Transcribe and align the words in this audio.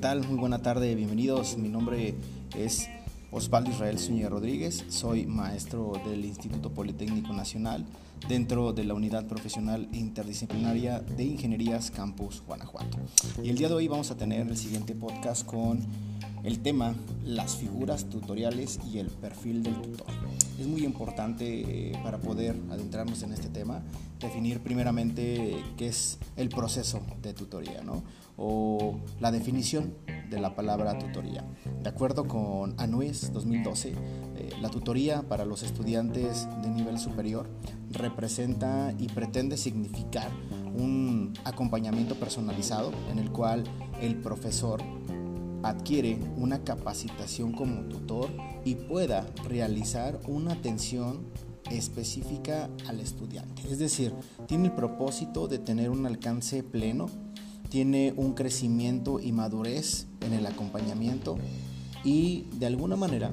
tal? 0.00 0.26
Muy 0.26 0.38
buena 0.38 0.60
tarde, 0.60 0.94
bienvenidos. 0.94 1.58
Mi 1.58 1.68
nombre 1.68 2.14
es 2.56 2.88
Osvaldo 3.30 3.70
Israel 3.70 3.98
Zúñiga 3.98 4.30
Rodríguez, 4.30 4.82
soy 4.88 5.26
maestro 5.26 5.92
del 6.06 6.24
Instituto 6.24 6.70
Politécnico 6.70 7.34
Nacional 7.34 7.84
dentro 8.26 8.72
de 8.72 8.84
la 8.84 8.94
Unidad 8.94 9.26
Profesional 9.26 9.88
Interdisciplinaria 9.92 11.00
de 11.00 11.24
Ingenierías 11.24 11.90
Campus 11.90 12.42
Guanajuato. 12.46 12.96
Y 13.42 13.50
el 13.50 13.58
día 13.58 13.68
de 13.68 13.74
hoy 13.74 13.88
vamos 13.88 14.10
a 14.10 14.16
tener 14.16 14.48
el 14.48 14.56
siguiente 14.56 14.94
podcast 14.94 15.44
con 15.44 15.80
el 16.42 16.60
tema 16.60 16.94
las 17.24 17.56
figuras 17.56 18.06
tutoriales 18.06 18.78
y 18.90 18.98
el 18.98 19.08
perfil 19.08 19.62
del 19.62 19.80
tutor. 19.80 20.06
Es 20.58 20.66
muy 20.66 20.84
importante 20.84 21.90
eh, 21.90 21.98
para 22.02 22.18
poder 22.18 22.56
adentrarnos 22.70 23.22
en 23.22 23.32
este 23.32 23.48
tema 23.48 23.82
definir 24.20 24.60
primeramente 24.60 25.62
qué 25.76 25.88
es 25.88 26.18
el 26.36 26.50
proceso 26.50 27.00
de 27.22 27.32
tutoría 27.32 27.82
¿no? 27.82 28.02
o 28.36 28.98
la 29.20 29.30
definición 29.30 29.94
de 30.28 30.40
la 30.40 30.54
palabra 30.54 30.98
tutoría. 30.98 31.44
De 31.82 31.88
acuerdo 31.88 32.26
con 32.26 32.74
ANUES 32.78 33.32
2012, 33.32 33.90
eh, 33.90 34.50
la 34.60 34.68
tutoría 34.68 35.22
para 35.22 35.44
los 35.44 35.62
estudiantes 35.62 36.46
de 36.62 36.68
nivel 36.68 36.98
superior 36.98 37.48
representa 37.90 38.94
y 38.98 39.08
pretende 39.08 39.56
significar 39.56 40.30
un 40.74 41.32
acompañamiento 41.44 42.14
personalizado 42.14 42.92
en 43.10 43.18
el 43.18 43.30
cual 43.30 43.64
el 44.00 44.16
profesor 44.16 44.82
adquiere 45.62 46.18
una 46.36 46.64
capacitación 46.64 47.52
como 47.52 47.82
tutor 47.82 48.30
y 48.64 48.74
pueda 48.74 49.26
realizar 49.48 50.18
una 50.26 50.52
atención 50.52 51.26
específica 51.70 52.68
al 52.88 53.00
estudiante. 53.00 53.62
Es 53.70 53.78
decir, 53.78 54.12
tiene 54.46 54.66
el 54.66 54.72
propósito 54.72 55.48
de 55.48 55.58
tener 55.58 55.90
un 55.90 56.06
alcance 56.06 56.62
pleno, 56.62 57.06
tiene 57.68 58.12
un 58.16 58.34
crecimiento 58.34 59.20
y 59.20 59.32
madurez 59.32 60.06
en 60.20 60.32
el 60.32 60.46
acompañamiento 60.46 61.36
y 62.04 62.46
de 62.54 62.66
alguna 62.66 62.96
manera 62.96 63.32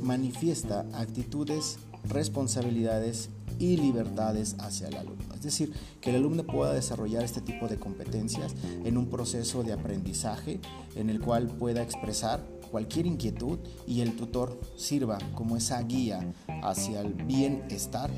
manifiesta 0.00 0.86
actitudes, 0.92 1.78
responsabilidades 2.04 3.30
y 3.58 3.76
libertades 3.76 4.56
hacia 4.58 4.88
el 4.88 4.96
alumno. 4.96 5.34
Es 5.34 5.42
decir, 5.42 5.72
que 6.00 6.10
el 6.10 6.16
alumno 6.16 6.44
pueda 6.44 6.72
desarrollar 6.72 7.22
este 7.22 7.40
tipo 7.40 7.68
de 7.68 7.78
competencias 7.78 8.54
en 8.84 8.96
un 8.96 9.08
proceso 9.08 9.62
de 9.62 9.72
aprendizaje 9.72 10.60
en 10.96 11.10
el 11.10 11.20
cual 11.20 11.46
pueda 11.46 11.82
expresar 11.82 12.44
cualquier 12.70 13.06
inquietud 13.06 13.58
y 13.86 14.00
el 14.00 14.16
tutor 14.16 14.58
sirva 14.76 15.18
como 15.34 15.56
esa 15.56 15.80
guía 15.82 16.32
hacia 16.62 17.02
el 17.02 17.12
bienestar 17.12 18.10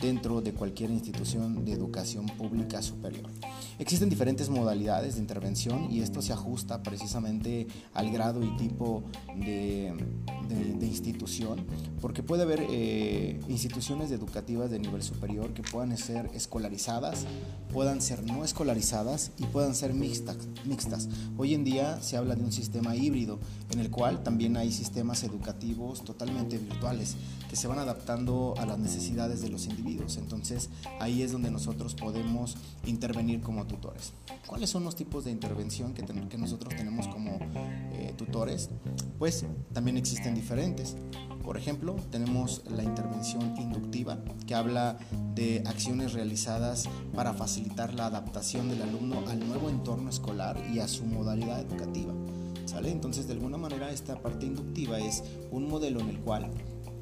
dentro 0.00 0.40
de 0.40 0.52
cualquier 0.52 0.90
institución 0.90 1.64
de 1.64 1.72
educación 1.72 2.26
pública 2.26 2.82
superior. 2.82 3.28
Existen 3.78 4.08
diferentes 4.08 4.48
modalidades 4.48 5.14
de 5.14 5.20
intervención 5.20 5.90
y 5.90 6.00
esto 6.00 6.22
se 6.22 6.32
ajusta 6.32 6.82
precisamente 6.82 7.66
al 7.94 8.10
grado 8.10 8.42
y 8.42 8.56
tipo 8.56 9.04
de, 9.36 9.94
institución, 10.80 11.64
porque 12.00 12.22
puede 12.22 12.42
haber 12.42 12.66
eh, 12.70 13.38
instituciones 13.48 14.10
educativas 14.10 14.70
de 14.70 14.78
nivel 14.78 15.02
superior 15.02 15.52
que 15.52 15.62
puedan 15.62 15.96
ser 15.96 16.30
escolarizadas, 16.34 17.26
puedan 17.72 18.00
ser 18.00 18.24
no 18.24 18.44
escolarizadas 18.44 19.32
y 19.38 19.44
puedan 19.46 19.74
ser 19.74 19.92
mixtas. 19.92 20.38
mixtas. 20.64 21.08
Hoy 21.36 21.54
en 21.54 21.64
día 21.64 22.00
se 22.00 22.16
habla 22.16 22.34
de 22.34 22.42
un 22.42 22.52
sistema 22.52 22.96
híbrido 22.96 23.38
en 23.70 23.80
el 23.80 23.90
cual 23.90 24.22
también 24.22 24.56
hay 24.56 24.72
sistemas 24.72 25.22
educativos 25.22 26.02
totalmente 26.04 26.58
virtuales 26.58 27.16
que 27.48 27.56
se 27.56 27.68
van 27.68 27.78
adaptando 27.78 28.54
a 28.58 28.66
las 28.66 28.78
necesidades 28.78 29.40
de 29.40 29.50
los 29.50 29.66
individuos. 29.66 29.87
Entonces 30.16 30.70
ahí 31.00 31.22
es 31.22 31.32
donde 31.32 31.50
nosotros 31.50 31.94
podemos 31.94 32.56
intervenir 32.86 33.40
como 33.40 33.66
tutores. 33.66 34.12
¿Cuáles 34.46 34.70
son 34.70 34.84
los 34.84 34.96
tipos 34.96 35.24
de 35.24 35.30
intervención 35.30 35.94
que, 35.94 36.04
que 36.04 36.38
nosotros 36.38 36.74
tenemos 36.76 37.08
como 37.08 37.38
eh, 37.92 38.14
tutores? 38.16 38.70
Pues 39.18 39.44
también 39.72 39.96
existen 39.96 40.34
diferentes. 40.34 40.96
Por 41.42 41.56
ejemplo, 41.56 41.96
tenemos 42.10 42.62
la 42.70 42.82
intervención 42.82 43.56
inductiva, 43.56 44.18
que 44.46 44.54
habla 44.54 44.98
de 45.34 45.62
acciones 45.66 46.12
realizadas 46.12 46.84
para 47.14 47.32
facilitar 47.32 47.94
la 47.94 48.06
adaptación 48.06 48.68
del 48.68 48.82
alumno 48.82 49.22
al 49.28 49.46
nuevo 49.48 49.70
entorno 49.70 50.10
escolar 50.10 50.62
y 50.72 50.80
a 50.80 50.88
su 50.88 51.06
modalidad 51.06 51.60
educativa. 51.60 52.12
¿Sale? 52.66 52.90
Entonces, 52.90 53.26
de 53.26 53.32
alguna 53.32 53.56
manera, 53.56 53.90
esta 53.90 54.20
parte 54.20 54.44
inductiva 54.44 54.98
es 54.98 55.24
un 55.50 55.68
modelo 55.68 56.00
en 56.00 56.10
el 56.10 56.18
cual 56.20 56.50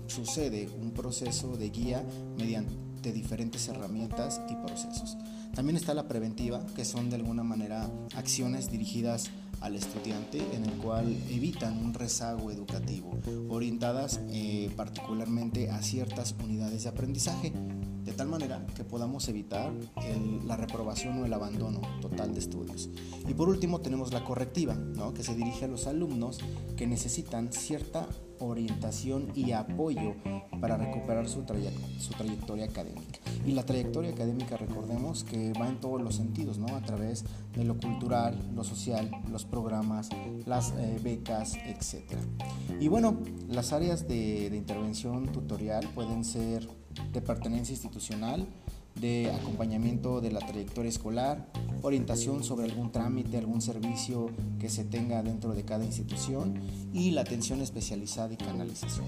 sucede 0.06 0.68
un 0.80 0.92
proceso 0.92 1.56
de 1.56 1.70
guía 1.70 2.04
mediante 2.36 3.12
diferentes 3.12 3.68
herramientas 3.68 4.40
y 4.50 4.54
procesos. 4.66 5.16
También 5.54 5.76
está 5.76 5.94
la 5.94 6.08
preventiva, 6.08 6.64
que 6.74 6.84
son 6.84 7.08
de 7.08 7.16
alguna 7.16 7.42
manera 7.42 7.90
acciones 8.14 8.70
dirigidas 8.70 9.30
al 9.60 9.74
estudiante 9.74 10.38
en 10.54 10.64
el 10.64 10.72
cual 10.72 11.16
evitan 11.30 11.78
un 11.78 11.94
rezago 11.94 12.50
educativo, 12.50 13.18
orientadas 13.48 14.20
eh, 14.28 14.70
particularmente 14.76 15.70
a 15.70 15.82
ciertas 15.82 16.34
unidades 16.42 16.82
de 16.82 16.88
aprendizaje, 16.90 17.52
de 18.04 18.12
tal 18.12 18.28
manera 18.28 18.64
que 18.76 18.84
podamos 18.84 19.28
evitar 19.28 19.72
la 20.44 20.56
reprobación 20.56 21.22
o 21.22 21.26
el 21.26 21.32
abandono 21.32 21.80
total 22.00 22.34
de 22.34 22.40
estudios. 22.40 22.90
Y 23.26 23.34
por 23.34 23.48
último 23.48 23.80
tenemos 23.80 24.12
la 24.12 24.24
correctiva, 24.24 24.74
¿no? 24.74 25.14
que 25.14 25.24
se 25.24 25.34
dirige 25.34 25.64
a 25.64 25.68
los 25.68 25.86
alumnos 25.86 26.38
que 26.76 26.86
necesitan 26.86 27.52
cierta 27.52 28.06
orientación 28.38 29.30
y 29.34 29.52
apoyo 29.52 30.14
para 30.60 30.76
recuperar 30.76 31.28
su, 31.28 31.42
trayectoria 31.42 32.66
académica. 32.66 33.20
Y 33.44 33.52
la 33.52 33.64
trayectoria 33.64 34.10
académica, 34.10 34.56
recordemos 34.56 35.24
que 35.24 35.52
va 35.52 35.68
en 35.68 35.80
todos 35.80 36.00
los 36.00 36.16
sentidos, 36.16 36.58
¿no? 36.58 36.74
a 36.74 36.82
través 36.82 37.24
de 37.54 37.64
lo 37.64 37.76
cultural, 37.78 38.38
lo 38.54 38.64
social, 38.64 39.10
los 39.30 39.44
programas, 39.44 40.08
las 40.46 40.72
eh, 40.78 40.98
becas, 41.02 41.54
etc. 41.66 42.18
Y 42.80 42.88
bueno, 42.88 43.16
las 43.48 43.72
áreas 43.72 44.08
de, 44.08 44.50
de 44.50 44.56
intervención 44.56 45.26
tutorial 45.28 45.88
pueden 45.94 46.24
ser 46.24 46.68
de 47.12 47.20
pertenencia 47.20 47.72
institucional, 47.72 48.46
de 49.00 49.30
acompañamiento 49.30 50.20
de 50.20 50.32
la 50.32 50.40
trayectoria 50.40 50.88
escolar, 50.88 51.46
orientación 51.82 52.42
sobre 52.42 52.64
algún 52.64 52.92
trámite, 52.92 53.38
algún 53.38 53.60
servicio 53.60 54.30
que 54.58 54.68
se 54.68 54.84
tenga 54.84 55.22
dentro 55.22 55.54
de 55.54 55.64
cada 55.64 55.84
institución 55.84 56.60
y 56.92 57.10
la 57.10 57.22
atención 57.22 57.60
especializada 57.60 58.32
y 58.32 58.36
canalización. 58.36 59.06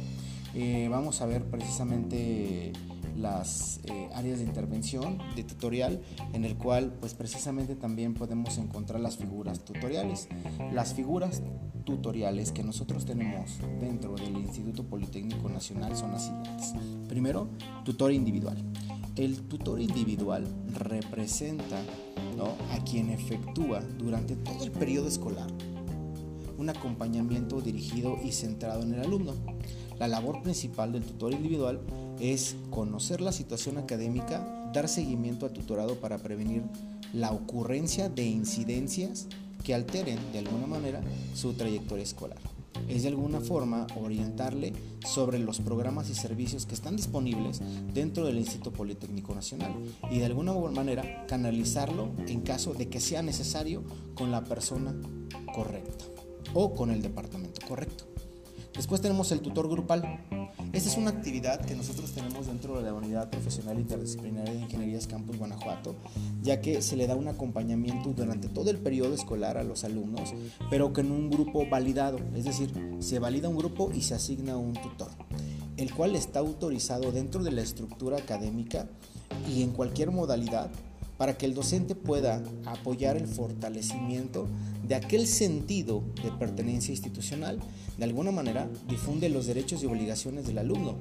Eh, 0.54 0.88
vamos 0.90 1.20
a 1.20 1.26
ver 1.26 1.44
precisamente 1.44 2.72
las 3.16 3.80
eh, 3.84 4.08
áreas 4.14 4.38
de 4.38 4.44
intervención 4.44 5.18
de 5.34 5.42
tutorial 5.42 6.00
en 6.32 6.44
el 6.44 6.56
cual 6.56 6.92
pues 7.00 7.14
precisamente 7.14 7.74
también 7.74 8.14
podemos 8.14 8.58
encontrar 8.58 9.00
las 9.00 9.16
figuras 9.16 9.64
tutoriales. 9.64 10.28
Las 10.72 10.94
figuras 10.94 11.42
tutoriales 11.84 12.52
que 12.52 12.62
nosotros 12.62 13.04
tenemos 13.04 13.58
dentro 13.80 14.14
del 14.14 14.36
Instituto 14.36 14.84
Politécnico 14.84 15.48
Nacional 15.48 15.96
son 15.96 16.12
las 16.12 16.26
siguientes. 16.26 16.74
Primero, 17.08 17.48
tutor 17.84 18.12
individual. 18.12 18.56
El 19.18 19.42
tutor 19.48 19.80
individual 19.80 20.46
representa 20.74 21.82
a 22.70 22.84
quien 22.84 23.10
efectúa 23.10 23.80
durante 23.98 24.36
todo 24.36 24.62
el 24.62 24.70
periodo 24.70 25.08
escolar 25.08 25.48
un 26.56 26.70
acompañamiento 26.70 27.60
dirigido 27.60 28.16
y 28.24 28.30
centrado 28.30 28.82
en 28.82 28.94
el 28.94 29.00
alumno. 29.00 29.34
La 29.98 30.06
labor 30.06 30.42
principal 30.42 30.92
del 30.92 31.02
tutor 31.02 31.32
individual 31.32 31.80
es 32.20 32.54
conocer 32.70 33.20
la 33.20 33.32
situación 33.32 33.78
académica, 33.78 34.70
dar 34.72 34.88
seguimiento 34.88 35.46
al 35.46 35.52
tutorado 35.52 35.96
para 35.96 36.18
prevenir 36.18 36.62
la 37.12 37.32
ocurrencia 37.32 38.08
de 38.08 38.24
incidencias 38.24 39.26
que 39.64 39.74
alteren 39.74 40.18
de 40.32 40.38
alguna 40.38 40.68
manera 40.68 41.00
su 41.34 41.54
trayectoria 41.54 42.04
escolar 42.04 42.38
es 42.88 43.02
de 43.02 43.08
alguna 43.08 43.40
forma 43.40 43.86
orientarle 44.00 44.72
sobre 45.06 45.38
los 45.38 45.60
programas 45.60 46.10
y 46.10 46.14
servicios 46.14 46.66
que 46.66 46.74
están 46.74 46.96
disponibles 46.96 47.60
dentro 47.92 48.24
del 48.24 48.38
Instituto 48.38 48.72
Politécnico 48.72 49.34
Nacional 49.34 49.74
y 50.10 50.18
de 50.18 50.26
alguna 50.26 50.52
manera 50.52 51.26
canalizarlo 51.26 52.10
en 52.26 52.40
caso 52.40 52.74
de 52.74 52.88
que 52.88 53.00
sea 53.00 53.22
necesario 53.22 53.84
con 54.14 54.30
la 54.30 54.44
persona 54.44 54.94
correcta 55.54 56.04
o 56.54 56.74
con 56.74 56.90
el 56.90 57.02
departamento 57.02 57.60
correcto. 57.66 58.04
Después 58.74 59.00
tenemos 59.00 59.32
el 59.32 59.40
tutor 59.40 59.68
grupal. 59.68 60.24
Esta 60.70 60.90
es 60.90 60.98
una 60.98 61.10
actividad 61.10 61.64
que 61.64 61.74
nosotros 61.74 62.12
tenemos 62.12 62.46
dentro 62.46 62.76
de 62.76 62.82
la 62.82 62.92
Unidad 62.92 63.30
Profesional 63.30 63.80
Interdisciplinaria 63.80 64.52
de 64.52 64.60
Ingenierías 64.60 65.06
Campus 65.06 65.38
Guanajuato, 65.38 65.96
ya 66.42 66.60
que 66.60 66.82
se 66.82 66.94
le 66.94 67.06
da 67.06 67.16
un 67.16 67.26
acompañamiento 67.26 68.10
durante 68.10 68.48
todo 68.48 68.70
el 68.70 68.76
periodo 68.76 69.14
escolar 69.14 69.56
a 69.56 69.64
los 69.64 69.84
alumnos, 69.84 70.34
pero 70.68 70.92
con 70.92 71.10
un 71.10 71.30
grupo 71.30 71.66
validado, 71.66 72.18
es 72.36 72.44
decir, 72.44 72.70
se 72.98 73.18
valida 73.18 73.48
un 73.48 73.56
grupo 73.56 73.90
y 73.94 74.02
se 74.02 74.14
asigna 74.14 74.58
un 74.58 74.74
tutor, 74.74 75.08
el 75.78 75.94
cual 75.94 76.14
está 76.14 76.40
autorizado 76.40 77.12
dentro 77.12 77.42
de 77.42 77.52
la 77.52 77.62
estructura 77.62 78.18
académica 78.18 78.86
y 79.48 79.62
en 79.62 79.70
cualquier 79.70 80.10
modalidad 80.10 80.70
para 81.16 81.36
que 81.36 81.46
el 81.46 81.54
docente 81.54 81.94
pueda 81.94 82.42
apoyar 82.66 83.16
el 83.16 83.26
fortalecimiento 83.26 84.46
de 84.88 84.94
aquel 84.94 85.26
sentido 85.26 86.02
de 86.22 86.32
pertenencia 86.32 86.92
institucional. 86.92 87.58
De 87.98 88.04
alguna 88.04 88.30
manera 88.30 88.68
difunde 88.88 89.28
los 89.28 89.46
derechos 89.46 89.82
y 89.82 89.86
obligaciones 89.86 90.46
del 90.46 90.58
alumno, 90.58 90.96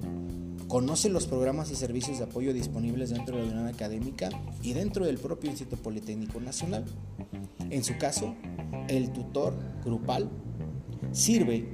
conoce 0.68 1.10
los 1.10 1.25
programas 1.25 1.72
y 1.72 1.75
servicios 1.75 2.18
de 2.18 2.25
apoyo 2.25 2.54
disponibles 2.54 3.12
dentro 3.12 3.38
de 3.38 3.45
la 3.45 3.51
unidad 3.54 3.68
académica 3.68 4.30
y 4.62 4.74
dentro 4.74 5.06
del 5.06 5.18
propio 5.18 5.50
Instituto 5.50 5.81
Politécnico 5.81 6.42
Nacional. 6.42 6.84
En 7.69 7.84
su 7.84 7.98
caso, 7.98 8.36
el 8.89 9.12
tutor 9.13 9.54
grupal 9.86 10.30
sirve 11.13 11.69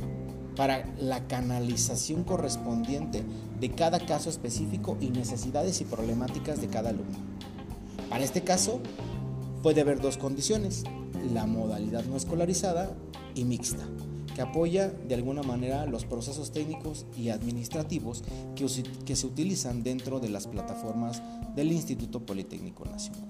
para 0.56 0.86
la 1.00 1.28
canalización 1.28 2.24
correspondiente 2.24 3.24
de 3.60 3.72
cada 3.72 4.00
caso 4.06 4.30
específico 4.30 4.98
y 5.02 5.10
necesidades 5.10 5.82
y 5.82 5.86
problemáticas 5.86 6.62
de 6.62 6.68
cada 6.68 6.92
alumno. 6.92 7.18
Para 8.10 8.24
este 8.24 8.42
caso, 8.42 8.80
puede 9.64 9.82
haber 9.82 10.00
dos 10.00 10.18
condiciones, 10.18 10.84
la 11.32 11.46
modalidad 11.46 12.04
no 12.06 12.18
escolarizada 12.18 12.92
y 13.36 13.44
mixta, 13.44 13.84
que 14.36 14.42
apoya 14.42 14.90
de 14.90 15.16
alguna 15.16 15.44
manera 15.44 15.86
los 15.86 16.06
procesos 16.06 16.52
técnicos 16.52 17.06
y 17.18 17.30
administrativos 17.30 18.24
que, 18.56 19.16
se 19.16 19.28
utilizan 19.28 19.84
dentro 19.84 20.20
de 20.20 20.30
las 20.30 20.48
plataformas 20.48 21.22
del 21.56 21.72
Instituto 21.72 22.20
Politécnico 22.26 22.86
Nacional. 22.86 23.28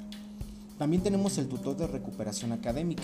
También 0.78 1.04
tenemos 1.04 1.38
el 1.38 1.48
tutor 1.48 1.78
de 1.78 1.88
recuperación 1.88 2.52
académica. 2.52 3.04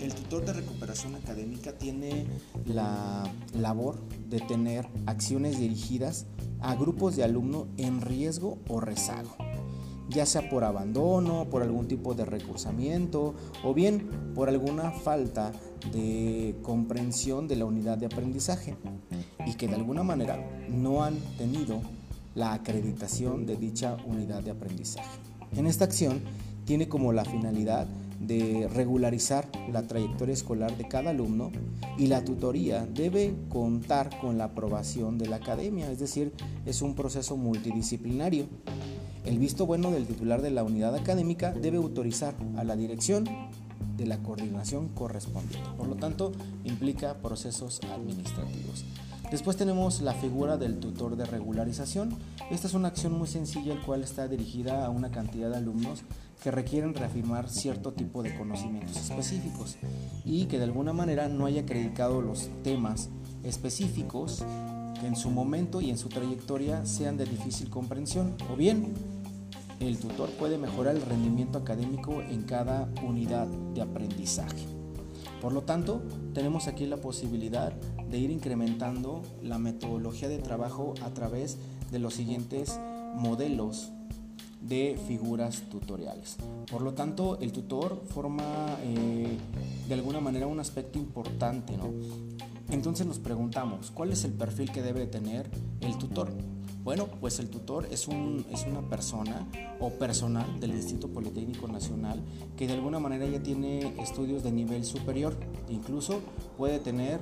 El 0.00 0.14
tutor 0.14 0.44
de 0.44 0.52
recuperación 0.52 1.14
académica 1.14 1.72
tiene 1.72 2.26
la 2.66 3.30
labor 3.54 3.98
de 4.28 4.40
tener 4.40 4.86
acciones 5.06 5.58
dirigidas 5.58 6.26
a 6.60 6.74
grupos 6.74 7.16
de 7.16 7.24
alumnos 7.24 7.66
en 7.76 8.00
riesgo 8.00 8.58
o 8.68 8.80
rezago 8.80 9.36
ya 10.10 10.26
sea 10.26 10.48
por 10.50 10.64
abandono, 10.64 11.46
por 11.50 11.62
algún 11.62 11.88
tipo 11.88 12.14
de 12.14 12.24
recursamiento 12.24 13.34
o 13.64 13.72
bien 13.72 14.08
por 14.34 14.48
alguna 14.48 14.90
falta 14.90 15.52
de 15.92 16.56
comprensión 16.62 17.48
de 17.48 17.56
la 17.56 17.64
unidad 17.64 17.96
de 17.96 18.06
aprendizaje 18.06 18.76
y 19.46 19.54
que 19.54 19.68
de 19.68 19.76
alguna 19.76 20.02
manera 20.02 20.38
no 20.68 21.02
han 21.02 21.16
tenido 21.38 21.80
la 22.34 22.52
acreditación 22.52 23.46
de 23.46 23.56
dicha 23.56 23.96
unidad 24.06 24.42
de 24.42 24.50
aprendizaje. 24.50 25.18
En 25.56 25.66
esta 25.66 25.84
acción 25.84 26.20
tiene 26.64 26.88
como 26.88 27.12
la 27.12 27.24
finalidad 27.24 27.86
de 28.20 28.68
regularizar 28.72 29.48
la 29.72 29.86
trayectoria 29.86 30.34
escolar 30.34 30.76
de 30.76 30.86
cada 30.86 31.10
alumno 31.10 31.50
y 31.96 32.06
la 32.06 32.22
tutoría 32.22 32.86
debe 32.86 33.34
contar 33.48 34.10
con 34.20 34.36
la 34.36 34.44
aprobación 34.44 35.16
de 35.18 35.26
la 35.26 35.36
academia, 35.36 35.90
es 35.90 35.98
decir, 35.98 36.32
es 36.66 36.82
un 36.82 36.94
proceso 36.94 37.36
multidisciplinario 37.36 38.46
el 39.24 39.38
visto 39.38 39.66
bueno 39.66 39.90
del 39.90 40.06
titular 40.06 40.42
de 40.42 40.50
la 40.50 40.64
unidad 40.64 40.94
académica 40.94 41.52
debe 41.52 41.76
autorizar 41.76 42.34
a 42.56 42.64
la 42.64 42.76
dirección 42.76 43.24
de 43.96 44.06
la 44.06 44.18
coordinación 44.18 44.88
correspondiente. 44.88 45.68
Por 45.76 45.86
lo 45.86 45.96
tanto, 45.96 46.32
implica 46.64 47.14
procesos 47.18 47.80
administrativos. 47.92 48.84
Después 49.30 49.56
tenemos 49.56 50.00
la 50.00 50.14
figura 50.14 50.56
del 50.56 50.80
tutor 50.80 51.16
de 51.16 51.24
regularización. 51.24 52.16
Esta 52.50 52.66
es 52.66 52.74
una 52.74 52.88
acción 52.88 53.12
muy 53.12 53.28
sencilla, 53.28 53.72
el 53.72 53.80
cual 53.80 54.02
está 54.02 54.26
dirigida 54.26 54.84
a 54.84 54.90
una 54.90 55.10
cantidad 55.10 55.50
de 55.50 55.58
alumnos 55.58 56.02
que 56.42 56.50
requieren 56.50 56.94
reafirmar 56.94 57.48
cierto 57.48 57.92
tipo 57.92 58.22
de 58.22 58.34
conocimientos 58.36 58.96
específicos 58.96 59.76
y 60.24 60.46
que 60.46 60.58
de 60.58 60.64
alguna 60.64 60.92
manera 60.92 61.28
no 61.28 61.46
haya 61.46 61.60
acreditado 61.60 62.22
los 62.22 62.48
temas 62.64 63.10
específicos 63.44 64.42
en 65.02 65.16
su 65.16 65.30
momento 65.30 65.80
y 65.80 65.90
en 65.90 65.98
su 65.98 66.08
trayectoria 66.08 66.84
sean 66.86 67.16
de 67.16 67.24
difícil 67.24 67.70
comprensión, 67.70 68.34
o 68.52 68.56
bien 68.56 68.94
el 69.80 69.98
tutor 69.98 70.28
puede 70.30 70.58
mejorar 70.58 70.96
el 70.96 71.02
rendimiento 71.02 71.58
académico 71.58 72.20
en 72.22 72.42
cada 72.42 72.88
unidad 73.02 73.46
de 73.46 73.82
aprendizaje. 73.82 74.66
Por 75.40 75.52
lo 75.52 75.62
tanto, 75.62 76.02
tenemos 76.34 76.66
aquí 76.68 76.84
la 76.84 76.98
posibilidad 76.98 77.72
de 78.10 78.18
ir 78.18 78.30
incrementando 78.30 79.22
la 79.42 79.58
metodología 79.58 80.28
de 80.28 80.38
trabajo 80.38 80.94
a 81.02 81.10
través 81.10 81.56
de 81.90 81.98
los 81.98 82.14
siguientes 82.14 82.78
modelos 83.16 83.90
de 84.60 85.00
figuras 85.08 85.62
tutoriales. 85.70 86.36
Por 86.70 86.82
lo 86.82 86.92
tanto, 86.92 87.38
el 87.40 87.52
tutor 87.52 88.02
forma 88.08 88.44
eh, 88.82 89.38
de 89.88 89.94
alguna 89.94 90.20
manera 90.20 90.46
un 90.46 90.60
aspecto 90.60 90.98
importante. 90.98 91.76
¿no? 91.78 91.90
Entonces 92.70 93.04
nos 93.04 93.18
preguntamos, 93.18 93.90
¿cuál 93.90 94.12
es 94.12 94.24
el 94.24 94.32
perfil 94.32 94.70
que 94.70 94.80
debe 94.80 95.06
tener 95.06 95.50
el 95.80 95.98
tutor? 95.98 96.30
Bueno, 96.84 97.08
pues 97.20 97.40
el 97.40 97.50
tutor 97.50 97.86
es, 97.90 98.06
un, 98.06 98.46
es 98.50 98.64
una 98.64 98.80
persona 98.88 99.46
o 99.80 99.90
personal 99.90 100.60
del 100.60 100.70
Instituto 100.70 101.08
Politécnico 101.08 101.66
Nacional 101.68 102.22
que 102.56 102.68
de 102.68 102.74
alguna 102.74 103.00
manera 103.00 103.26
ya 103.26 103.42
tiene 103.42 104.00
estudios 104.00 104.44
de 104.44 104.52
nivel 104.52 104.84
superior, 104.84 105.36
incluso 105.68 106.20
puede 106.56 106.78
tener 106.78 107.20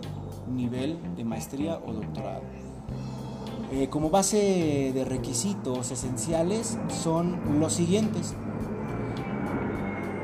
nivel 0.48 0.98
de 1.16 1.24
maestría 1.24 1.78
o 1.78 1.94
doctorado. 1.94 2.42
Eh, 3.72 3.88
como 3.88 4.10
base 4.10 4.92
de 4.94 5.04
requisitos 5.04 5.90
esenciales 5.90 6.78
son 6.88 7.58
los 7.58 7.72
siguientes. 7.72 8.34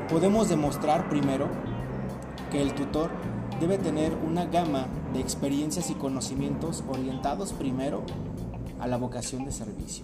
Podemos 0.07 0.49
demostrar 0.49 1.09
primero 1.09 1.49
que 2.51 2.61
el 2.61 2.73
tutor 2.73 3.09
debe 3.59 3.77
tener 3.77 4.15
una 4.15 4.45
gama 4.45 4.87
de 5.15 5.21
experiencias 5.21 5.89
y 5.89 5.93
conocimientos 5.93 6.83
orientados 6.89 7.53
primero 7.53 8.03
a 8.81 8.87
la 8.87 8.97
vocación 8.97 9.45
de 9.45 9.53
servicio. 9.53 10.03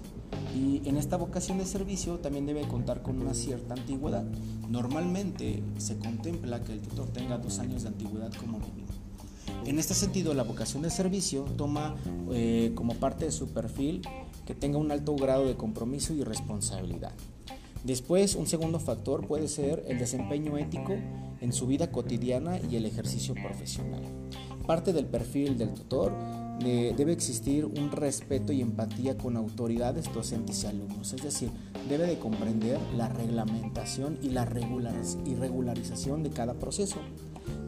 Y 0.56 0.88
en 0.88 0.96
esta 0.96 1.18
vocación 1.18 1.58
de 1.58 1.66
servicio 1.66 2.20
también 2.20 2.46
debe 2.46 2.66
contar 2.66 3.02
con 3.02 3.20
una 3.20 3.34
cierta 3.34 3.74
antigüedad. 3.74 4.24
Normalmente 4.70 5.62
se 5.78 5.98
contempla 5.98 6.64
que 6.64 6.72
el 6.72 6.82
tutor 6.82 7.08
tenga 7.10 7.38
dos 7.38 7.60
años 7.60 7.84
de 7.84 7.90
antigüedad 7.90 8.32
como 8.36 8.60
mínimo. 8.60 8.88
En 9.66 9.80
este 9.80 9.94
sentido, 9.94 10.34
la 10.34 10.44
vocación 10.44 10.82
de 10.82 10.90
servicio 10.90 11.44
toma 11.58 11.96
eh, 12.32 12.72
como 12.74 12.94
parte 12.96 13.26
de 13.26 13.32
su 13.32 13.50
perfil 13.50 14.02
que 14.46 14.56
tenga 14.56 14.78
un 14.78 14.92
alto 14.92 15.14
grado 15.18 15.46
de 15.46 15.58
compromiso 15.58 16.14
y 16.14 16.24
responsabilidad. 16.24 17.12
Después, 17.84 18.36
un 18.36 18.48
segundo 18.48 18.80
factor 18.80 19.28
puede 19.28 19.50
ser 19.50 19.84
el 19.90 20.00
desempeño 20.00 20.58
ético 20.58 20.96
en 21.42 21.52
su 21.52 21.68
vida 21.68 21.92
cotidiana 21.92 22.60
y 22.70 22.78
el 22.78 22.86
ejercicio 22.86 23.34
profesional. 23.34 24.21
Parte 24.66 24.94
del 24.94 25.06
perfil 25.06 25.58
del 25.58 25.74
tutor 25.74 26.14
eh, 26.64 26.94
debe 26.96 27.12
existir 27.12 27.66
un 27.66 27.92
respeto 27.92 28.54
y 28.54 28.62
empatía 28.62 29.18
con 29.18 29.36
autoridades, 29.36 30.14
docentes 30.14 30.64
y 30.64 30.68
alumnos, 30.68 31.14
es 31.14 31.24
decir, 31.24 31.50
debe 31.90 32.06
de 32.06 32.20
comprender 32.20 32.80
la 32.96 33.10
reglamentación 33.10 34.20
y 34.22 34.30
la 34.30 34.46
regularización 34.46 36.24
de 36.24 36.30
cada 36.30 36.54
proceso. 36.54 36.98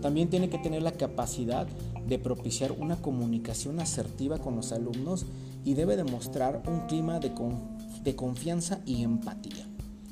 También 0.02 0.30
tiene 0.30 0.50
que 0.50 0.60
tener 0.60 0.84
la 0.84 0.92
capacidad 0.92 1.68
de 2.08 2.20
propiciar 2.20 2.72
una 2.72 2.98
comunicación 2.98 3.80
asertiva 3.80 4.38
con 4.38 4.56
los 4.56 4.72
alumnos 4.72 5.26
y 5.66 5.74
debe 5.74 5.96
demostrar 5.96 6.62
un 6.68 6.82
clima 6.88 7.20
de 7.20 8.16
confianza 8.16 8.82
y 8.86 9.04
empatía. 9.04 9.66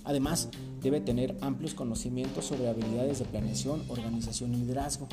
Además, 0.03 0.49
debe 0.81 0.99
tener 0.99 1.37
amplios 1.41 1.73
conocimientos 1.73 2.45
sobre 2.45 2.67
habilidades 2.67 3.19
de 3.19 3.25
planeación, 3.25 3.83
organización 3.87 4.53
y 4.53 4.57
liderazgo, 4.57 5.07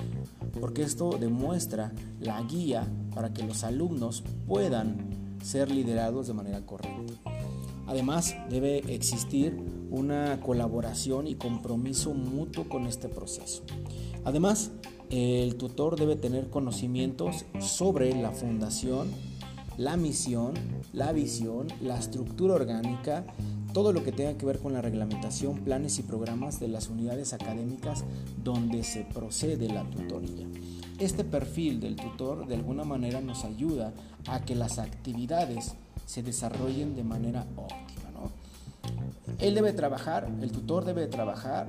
porque 0.61 0.83
esto 0.83 1.17
demuestra 1.19 1.93
la 2.21 2.41
guía 2.43 2.87
para 3.15 3.33
que 3.33 3.43
los 3.43 3.65
alumnos 3.65 4.23
puedan 4.47 4.97
ser 5.43 5.71
liderados 5.71 6.27
de 6.27 6.35
manera 6.35 6.65
correcta. 6.65 7.15
Además, 7.87 8.37
debe 8.51 8.79
existir 8.95 9.57
una 9.91 10.41
colaboración 10.41 11.27
y 11.27 11.37
compromiso 11.37 12.13
mutuo 12.13 12.69
con 12.69 12.87
este 12.87 13.09
proceso. 13.09 13.63
Además, 14.25 14.73
el 15.11 15.57
tutor 15.57 15.99
debe 15.99 16.17
tener 16.17 16.51
conocimientos 16.51 17.47
sobre 17.61 18.15
la 18.21 18.33
fundación, 18.33 19.09
la 19.79 19.97
misión, 19.97 20.53
la 20.93 21.13
visión, 21.13 21.69
la 21.81 21.99
estructura 21.99 22.55
orgánica 22.55 23.25
todo 23.73 23.93
lo 23.93 24.03
que 24.03 24.13
tenga 24.13 24.37
que 24.37 24.47
ver 24.47 24.59
con 24.59 24.73
la 24.73 24.81
reglamentación, 24.81 25.61
planes 25.61 25.99
y 25.99 26.03
programas 26.03 26.59
de 26.59 26.69
las 26.69 26.89
unidades 26.89 27.33
académicas 27.33 28.05
donde 28.43 28.83
se 28.83 29.05
procede 29.05 29.69
la 29.69 29.89
tutoría. 29.89 30.47
Este 30.99 31.23
perfil 31.23 31.79
del 31.79 31.97
tutor 31.97 32.47
de 32.47 32.57
alguna 32.57 32.85
manera 32.85 33.21
nos 33.21 33.45
ayuda 33.45 33.93
a 34.27 34.41
que 34.41 34.55
las 34.55 34.79
actividades 34.79 35.75
se 36.07 36.23
desarrollen 36.23 36.97
de 36.97 37.05
manera 37.05 37.47
óptima. 37.57 38.09
Él 39.39 39.55
debe 39.55 39.73
trabajar, 39.73 40.29
el 40.41 40.51
tutor 40.51 40.85
debe 40.85 41.07
trabajar 41.07 41.69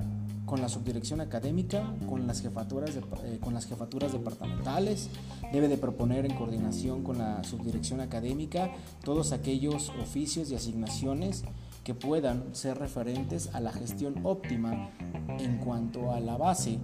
con 0.50 0.60
la 0.60 0.68
subdirección 0.68 1.20
académica, 1.20 1.94
con 2.08 2.26
las 2.26 2.42
jefaturas, 2.42 2.96
eh, 2.96 3.38
con 3.40 3.54
las 3.54 3.66
jefaturas 3.66 4.10
departamentales, 4.10 5.08
debe 5.52 5.68
de 5.68 5.78
proponer 5.78 6.26
en 6.26 6.34
coordinación 6.34 7.04
con 7.04 7.18
la 7.18 7.44
subdirección 7.44 8.00
académica 8.00 8.72
todos 9.04 9.30
aquellos 9.30 9.90
oficios 10.02 10.50
y 10.50 10.56
asignaciones 10.56 11.44
que 11.84 11.94
puedan 11.94 12.52
ser 12.52 12.78
referentes 12.78 13.50
a 13.52 13.60
la 13.60 13.70
gestión 13.70 14.16
óptima 14.24 14.90
en 15.38 15.58
cuanto 15.58 16.12
a 16.12 16.18
la 16.18 16.36
base 16.36 16.80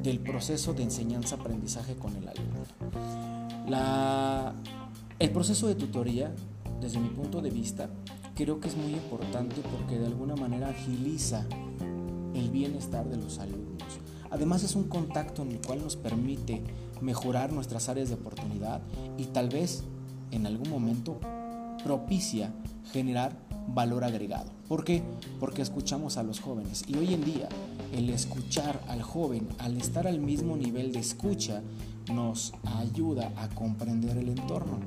del 0.00 0.20
proceso 0.20 0.72
de 0.72 0.84
enseñanza-aprendizaje 0.84 1.96
con 1.96 2.14
el 2.14 2.28
alumno. 2.28 2.60
el 5.18 5.30
proceso 5.32 5.66
de 5.66 5.74
tutoría, 5.74 6.32
desde 6.80 7.00
mi 7.00 7.08
punto 7.08 7.42
de 7.42 7.50
vista, 7.50 7.90
creo 8.36 8.60
que 8.60 8.68
es 8.68 8.76
muy 8.76 8.92
importante 8.92 9.56
porque 9.72 9.98
de 9.98 10.06
alguna 10.06 10.36
manera 10.36 10.68
agiliza 10.68 11.44
el 12.36 12.50
bienestar 12.50 13.08
de 13.08 13.16
los 13.16 13.38
alumnos. 13.38 13.82
Además 14.30 14.62
es 14.62 14.74
un 14.74 14.84
contacto 14.84 15.42
en 15.42 15.52
el 15.52 15.60
cual 15.60 15.82
nos 15.82 15.96
permite 15.96 16.62
mejorar 17.00 17.52
nuestras 17.52 17.88
áreas 17.88 18.08
de 18.08 18.14
oportunidad 18.14 18.80
y 19.18 19.24
tal 19.26 19.48
vez 19.48 19.84
en 20.30 20.46
algún 20.46 20.68
momento 20.68 21.20
propicia 21.84 22.52
generar 22.92 23.36
valor 23.68 24.04
agregado. 24.04 24.50
¿Por 24.68 24.84
qué? 24.84 25.02
Porque 25.40 25.62
escuchamos 25.62 26.16
a 26.16 26.22
los 26.22 26.40
jóvenes 26.40 26.84
y 26.86 26.96
hoy 26.96 27.14
en 27.14 27.24
día 27.24 27.48
el 27.92 28.10
escuchar 28.10 28.80
al 28.88 29.02
joven, 29.02 29.48
al 29.58 29.76
estar 29.76 30.06
al 30.06 30.18
mismo 30.18 30.56
nivel 30.56 30.92
de 30.92 30.98
escucha, 31.00 31.62
nos 32.12 32.52
ayuda 32.78 33.32
a 33.36 33.48
comprender 33.48 34.16
el 34.18 34.28
entorno 34.28 34.78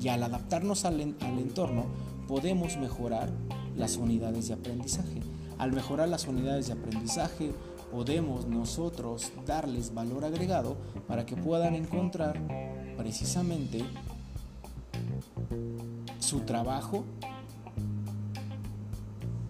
y 0.00 0.08
al 0.08 0.22
adaptarnos 0.22 0.84
al, 0.84 1.00
al 1.00 1.38
entorno 1.38 1.86
podemos 2.28 2.76
mejorar 2.76 3.30
las 3.76 3.96
unidades 3.96 4.48
de 4.48 4.54
aprendizaje. 4.54 5.21
Al 5.62 5.70
mejorar 5.70 6.08
las 6.08 6.26
unidades 6.26 6.66
de 6.66 6.72
aprendizaje 6.72 7.52
podemos 7.92 8.48
nosotros 8.48 9.30
darles 9.46 9.94
valor 9.94 10.24
agregado 10.24 10.76
para 11.06 11.24
que 11.24 11.36
puedan 11.36 11.76
encontrar 11.76 12.42
precisamente 12.96 13.84
su 16.18 16.40
trabajo, 16.40 17.04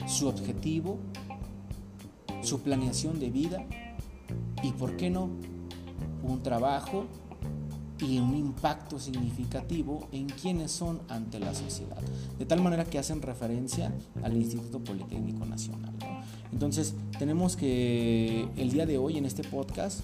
su 0.06 0.28
objetivo, 0.28 0.98
su 2.42 2.60
planeación 2.60 3.18
de 3.18 3.30
vida 3.30 3.64
y, 4.62 4.72
¿por 4.72 4.98
qué 4.98 5.08
no?, 5.08 5.30
un 6.22 6.42
trabajo 6.42 7.06
y 8.00 8.18
un 8.18 8.36
impacto 8.36 8.98
significativo 8.98 10.08
en 10.12 10.26
quienes 10.26 10.72
son 10.72 11.00
ante 11.08 11.38
la 11.40 11.54
sociedad. 11.54 12.02
De 12.38 12.44
tal 12.44 12.60
manera 12.60 12.84
que 12.84 12.98
hacen 12.98 13.22
referencia 13.22 13.94
al 14.22 14.36
Instituto 14.36 14.78
Politécnico 14.84 15.46
Nacional. 15.46 15.91
Entonces, 16.62 16.94
tenemos 17.18 17.56
que 17.56 18.48
el 18.56 18.70
día 18.70 18.86
de 18.86 18.96
hoy 18.96 19.18
en 19.18 19.26
este 19.26 19.42
podcast 19.42 19.98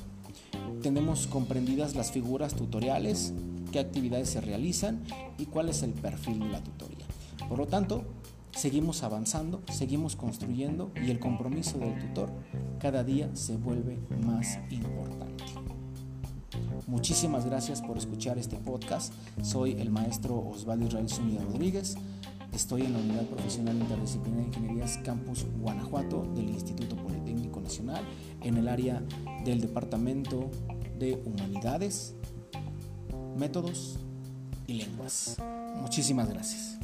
tenemos 0.83 1.29
comprendidas 1.29 1.95
las 1.95 2.11
figuras 2.11 2.55
tutoriales, 2.57 3.33
qué 3.71 3.79
actividades 3.79 4.31
se 4.31 4.41
realizan 4.41 5.05
y 5.39 5.47
cuál 5.47 5.69
es 5.69 5.85
el 5.85 5.93
perfil 5.93 6.41
de 6.41 6.49
la 6.49 6.61
tutoría. 6.61 7.07
Por 7.49 7.59
lo 7.59 7.69
tanto, 7.69 8.03
seguimos 8.51 9.05
avanzando, 9.05 9.63
seguimos 9.71 10.17
construyendo 10.17 10.91
y 11.01 11.13
el 11.13 11.21
compromiso 11.21 11.79
del 11.79 11.97
tutor 11.97 12.33
cada 12.81 13.05
día 13.05 13.31
se 13.35 13.57
vuelve 13.57 14.01
más 14.27 14.59
importante. 14.71 15.45
Muchísimas 16.89 17.47
gracias 17.47 17.83
por 17.83 17.99
escuchar 17.99 18.37
este 18.37 18.57
podcast. 18.57 19.15
Soy 19.43 19.75
el 19.75 19.91
maestro 19.91 20.37
Osvaldo 20.37 20.87
Israel 20.87 21.09
Zúñiga 21.09 21.45
Rodríguez. 21.45 21.95
Estoy 22.59 22.83
en 22.83 22.93
la 22.93 22.99
Unidad 22.99 23.25
Profesional 23.27 23.77
Interdisciplinaria 23.77 24.43
de 24.43 24.49
Ingenierías 24.49 24.99
Campus 25.05 25.47
Guanajuato 25.61 26.27
del 26.35 26.51
Instituto 26.51 26.97
Politécnico 26.97 27.61
Nacional 27.61 28.03
en 28.43 28.57
el 28.57 28.67
área 28.67 29.01
del 29.45 29.61
Departamento 29.61 30.51
de 30.99 31.23
Humanidades, 31.25 32.17
Métodos 33.37 34.01
y 34.67 34.73
Lenguas. 34.73 35.37
Muchísimas 35.77 36.29
gracias. 36.29 36.79